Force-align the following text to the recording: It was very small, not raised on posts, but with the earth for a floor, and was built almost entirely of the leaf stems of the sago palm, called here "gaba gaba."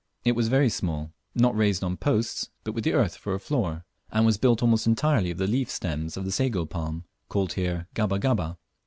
It 0.25 0.31
was 0.31 0.47
very 0.47 0.69
small, 0.69 1.11
not 1.35 1.55
raised 1.55 1.83
on 1.83 1.95
posts, 1.95 2.49
but 2.63 2.71
with 2.71 2.83
the 2.85 2.93
earth 2.93 3.17
for 3.17 3.35
a 3.35 3.39
floor, 3.39 3.85
and 4.11 4.25
was 4.25 4.39
built 4.39 4.63
almost 4.63 4.87
entirely 4.87 5.29
of 5.29 5.37
the 5.37 5.45
leaf 5.45 5.69
stems 5.69 6.17
of 6.17 6.25
the 6.25 6.31
sago 6.31 6.65
palm, 6.65 7.05
called 7.29 7.53
here 7.53 7.87
"gaba 7.93 8.17
gaba." 8.17 8.57